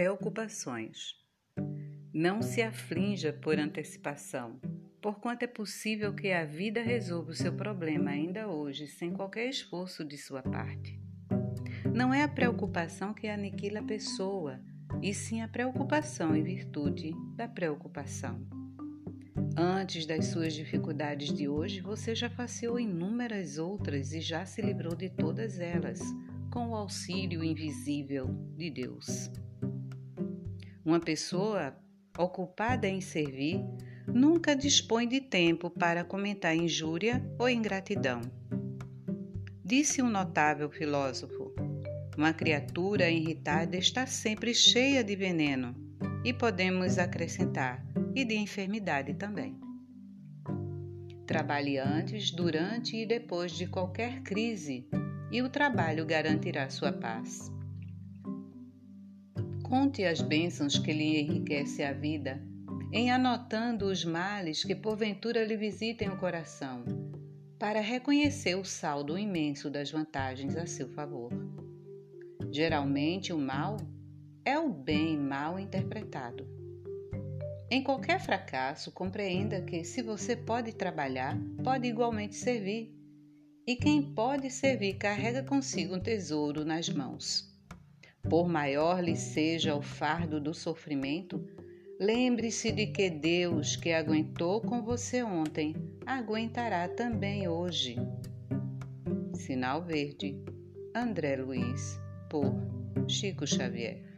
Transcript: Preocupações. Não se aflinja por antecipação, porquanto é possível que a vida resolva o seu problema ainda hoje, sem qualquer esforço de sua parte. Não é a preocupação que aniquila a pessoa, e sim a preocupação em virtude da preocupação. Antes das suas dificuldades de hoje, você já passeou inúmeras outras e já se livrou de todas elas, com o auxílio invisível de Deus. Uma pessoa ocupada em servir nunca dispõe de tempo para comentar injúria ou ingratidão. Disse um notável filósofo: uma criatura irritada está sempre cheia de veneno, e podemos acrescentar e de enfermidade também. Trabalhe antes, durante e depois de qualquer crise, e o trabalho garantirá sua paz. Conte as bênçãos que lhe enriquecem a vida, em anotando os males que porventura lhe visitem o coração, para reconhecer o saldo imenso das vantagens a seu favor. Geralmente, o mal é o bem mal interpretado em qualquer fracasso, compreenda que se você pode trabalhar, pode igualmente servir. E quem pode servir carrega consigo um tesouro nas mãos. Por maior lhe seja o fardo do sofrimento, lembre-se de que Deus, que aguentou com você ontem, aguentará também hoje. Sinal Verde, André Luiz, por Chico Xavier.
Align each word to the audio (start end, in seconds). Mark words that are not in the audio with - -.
Preocupações. 0.00 1.14
Não 2.10 2.40
se 2.40 2.62
aflinja 2.62 3.34
por 3.34 3.58
antecipação, 3.58 4.58
porquanto 4.98 5.42
é 5.42 5.46
possível 5.46 6.14
que 6.14 6.32
a 6.32 6.42
vida 6.42 6.80
resolva 6.80 7.32
o 7.32 7.34
seu 7.34 7.52
problema 7.52 8.10
ainda 8.10 8.48
hoje, 8.48 8.86
sem 8.86 9.12
qualquer 9.12 9.50
esforço 9.50 10.02
de 10.02 10.16
sua 10.16 10.42
parte. 10.42 10.98
Não 11.94 12.14
é 12.14 12.22
a 12.22 12.28
preocupação 12.28 13.12
que 13.12 13.28
aniquila 13.28 13.80
a 13.80 13.84
pessoa, 13.84 14.58
e 15.02 15.12
sim 15.12 15.42
a 15.42 15.48
preocupação 15.48 16.34
em 16.34 16.42
virtude 16.42 17.12
da 17.36 17.46
preocupação. 17.46 18.40
Antes 19.54 20.06
das 20.06 20.28
suas 20.28 20.54
dificuldades 20.54 21.30
de 21.30 21.46
hoje, 21.46 21.82
você 21.82 22.14
já 22.14 22.30
passeou 22.30 22.80
inúmeras 22.80 23.58
outras 23.58 24.14
e 24.14 24.22
já 24.22 24.46
se 24.46 24.62
livrou 24.62 24.96
de 24.96 25.10
todas 25.10 25.60
elas, 25.60 26.00
com 26.50 26.70
o 26.70 26.74
auxílio 26.74 27.44
invisível 27.44 28.28
de 28.56 28.70
Deus. 28.70 29.30
Uma 30.84 30.98
pessoa 30.98 31.76
ocupada 32.18 32.88
em 32.88 33.00
servir 33.00 33.60
nunca 34.06 34.56
dispõe 34.56 35.06
de 35.06 35.20
tempo 35.20 35.70
para 35.70 36.04
comentar 36.04 36.56
injúria 36.56 37.22
ou 37.38 37.48
ingratidão. 37.48 38.20
Disse 39.64 40.02
um 40.02 40.10
notável 40.10 40.70
filósofo: 40.70 41.54
uma 42.16 42.32
criatura 42.32 43.08
irritada 43.10 43.76
está 43.76 44.06
sempre 44.06 44.54
cheia 44.54 45.04
de 45.04 45.14
veneno, 45.14 45.74
e 46.24 46.32
podemos 46.32 46.98
acrescentar 46.98 47.84
e 48.14 48.24
de 48.24 48.36
enfermidade 48.36 49.14
também. 49.14 49.58
Trabalhe 51.26 51.78
antes, 51.78 52.30
durante 52.30 52.96
e 52.96 53.06
depois 53.06 53.52
de 53.52 53.66
qualquer 53.66 54.22
crise, 54.22 54.88
e 55.30 55.40
o 55.40 55.48
trabalho 55.48 56.04
garantirá 56.04 56.68
sua 56.68 56.92
paz. 56.92 57.52
Conte 59.70 60.04
as 60.04 60.20
bênçãos 60.20 60.78
que 60.78 60.92
lhe 60.92 61.18
enriquecem 61.20 61.86
a 61.86 61.94
vida, 61.94 62.42
em 62.92 63.10
anotando 63.10 63.86
os 63.86 64.04
males 64.04 64.62
que 64.62 64.74
porventura 64.74 65.42
lhe 65.42 65.56
visitem 65.56 66.10
o 66.10 66.18
coração, 66.18 66.84
para 67.58 67.80
reconhecer 67.80 68.54
o 68.56 68.64
saldo 68.64 69.18
imenso 69.18 69.70
das 69.70 69.90
vantagens 69.90 70.54
a 70.56 70.66
seu 70.66 70.90
favor. 70.90 71.30
Geralmente, 72.50 73.32
o 73.32 73.38
mal 73.38 73.78
é 74.44 74.58
o 74.58 74.68
bem 74.68 75.16
mal 75.16 75.58
interpretado 75.58 76.60
em 77.72 77.84
qualquer 77.84 78.18
fracasso, 78.20 78.90
compreenda 78.90 79.62
que 79.62 79.84
se 79.84 80.02
você 80.02 80.34
pode 80.34 80.72
trabalhar, 80.72 81.38
pode 81.62 81.86
igualmente 81.86 82.34
servir. 82.34 82.92
E 83.64 83.76
quem 83.76 84.12
pode 84.12 84.50
servir 84.50 84.94
carrega 84.94 85.44
consigo 85.44 85.94
um 85.94 86.00
tesouro 86.00 86.64
nas 86.64 86.88
mãos. 86.88 87.48
Por 88.28 88.48
maior 88.48 89.02
lhe 89.02 89.16
seja 89.16 89.74
o 89.74 89.82
fardo 89.82 90.40
do 90.40 90.54
sofrimento, 90.54 91.44
lembre-se 91.98 92.70
de 92.70 92.86
que 92.86 93.10
Deus, 93.10 93.76
que 93.76 93.92
aguentou 93.92 94.60
com 94.60 94.82
você 94.82 95.22
ontem, 95.22 95.74
aguentará 96.06 96.88
também 96.88 97.48
hoje. 97.48 97.96
Sinal 99.34 99.82
Verde, 99.82 100.42
André 100.94 101.36
Luiz, 101.36 101.98
por 102.28 102.54
Chico 103.08 103.46
Xavier. 103.46 104.09